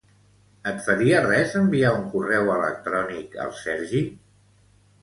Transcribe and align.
Et 0.69 0.79
faria 0.87 1.19
res 1.25 1.53
enviar 1.61 1.91
un 1.99 2.09
correu 2.15 2.51
electrònic 2.57 3.39
al 3.47 3.57
Sergi? 3.63 4.07